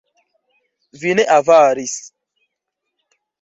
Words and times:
Vi 1.01 1.11
ne 1.19 1.25
avaris! 1.35 1.95